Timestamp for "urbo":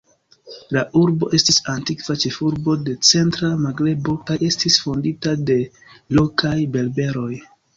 1.01-1.27